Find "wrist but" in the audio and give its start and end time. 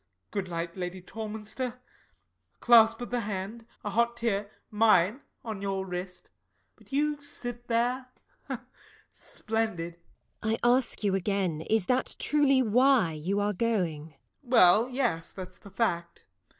5.85-6.91